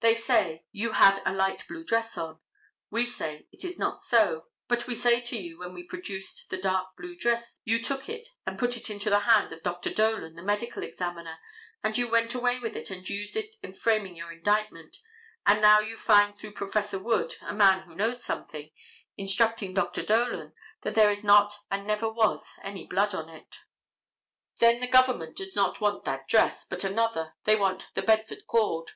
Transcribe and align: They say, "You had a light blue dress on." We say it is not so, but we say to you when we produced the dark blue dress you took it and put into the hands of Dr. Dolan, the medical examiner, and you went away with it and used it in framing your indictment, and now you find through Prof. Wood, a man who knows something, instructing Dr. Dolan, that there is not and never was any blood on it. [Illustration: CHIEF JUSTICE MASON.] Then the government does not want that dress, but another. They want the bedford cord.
They 0.00 0.16
say, 0.16 0.64
"You 0.72 0.90
had 0.94 1.22
a 1.24 1.32
light 1.32 1.68
blue 1.68 1.84
dress 1.84 2.18
on." 2.18 2.40
We 2.90 3.06
say 3.06 3.46
it 3.52 3.62
is 3.62 3.78
not 3.78 4.00
so, 4.02 4.48
but 4.66 4.88
we 4.88 4.96
say 4.96 5.20
to 5.20 5.38
you 5.40 5.60
when 5.60 5.72
we 5.72 5.84
produced 5.84 6.50
the 6.50 6.56
dark 6.58 6.88
blue 6.96 7.14
dress 7.14 7.60
you 7.62 7.80
took 7.80 8.08
it 8.08 8.26
and 8.44 8.58
put 8.58 8.90
into 8.90 9.08
the 9.08 9.20
hands 9.20 9.52
of 9.52 9.62
Dr. 9.62 9.90
Dolan, 9.94 10.34
the 10.34 10.42
medical 10.42 10.82
examiner, 10.82 11.38
and 11.80 11.96
you 11.96 12.10
went 12.10 12.34
away 12.34 12.58
with 12.58 12.74
it 12.74 12.90
and 12.90 13.08
used 13.08 13.36
it 13.36 13.54
in 13.62 13.72
framing 13.72 14.16
your 14.16 14.32
indictment, 14.32 14.96
and 15.46 15.62
now 15.62 15.78
you 15.78 15.96
find 15.96 16.34
through 16.34 16.54
Prof. 16.54 16.92
Wood, 16.94 17.36
a 17.40 17.54
man 17.54 17.82
who 17.84 17.94
knows 17.94 18.20
something, 18.24 18.68
instructing 19.16 19.74
Dr. 19.74 20.02
Dolan, 20.02 20.54
that 20.80 20.94
there 20.96 21.08
is 21.08 21.22
not 21.22 21.54
and 21.70 21.86
never 21.86 22.10
was 22.12 22.52
any 22.64 22.84
blood 22.84 23.14
on 23.14 23.28
it. 23.28 23.60
[Illustration: 23.60 23.78
CHIEF 23.78 24.58
JUSTICE 24.58 24.60
MASON.] 24.60 24.72
Then 24.72 24.80
the 24.80 24.92
government 24.92 25.36
does 25.36 25.54
not 25.54 25.80
want 25.80 26.02
that 26.04 26.26
dress, 26.26 26.64
but 26.68 26.82
another. 26.82 27.36
They 27.44 27.54
want 27.54 27.86
the 27.94 28.02
bedford 28.02 28.48
cord. 28.48 28.90